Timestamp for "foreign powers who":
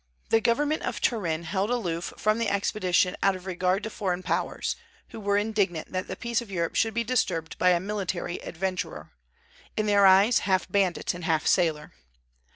3.91-5.19